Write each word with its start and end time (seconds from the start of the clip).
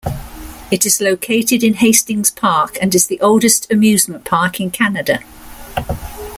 It 0.71 0.83
is 0.87 0.99
located 0.99 1.63
in 1.63 1.75
Hastings 1.75 2.31
Park 2.31 2.75
and 2.81 2.95
is 2.95 3.05
the 3.05 3.21
oldest 3.21 3.71
amusement 3.71 4.25
park 4.25 4.59
in 4.59 4.71
Canada. 4.71 5.19